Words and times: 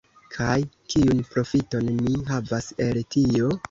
Kaj 0.35 0.55
kiun 0.93 1.21
profiton 1.35 1.95
mi 2.01 2.19
havas 2.35 2.75
el 2.91 3.03
tio? 3.17 3.59